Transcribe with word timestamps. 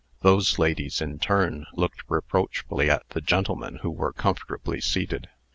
Those 0.21 0.57
ladies, 0.57 0.99
in 0.99 1.19
turn, 1.19 1.67
looked 1.75 2.01
reproachfully 2.09 2.89
at 2.89 3.07
the 3.09 3.21
gentlemen 3.21 3.75
who 3.83 3.91
were 3.91 4.11
comfortably 4.13 4.81
seated. 4.81 5.29